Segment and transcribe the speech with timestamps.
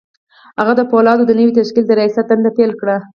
[0.59, 2.97] هغه د پولادو د نوي تشکیل د رياست دنده پیل کړه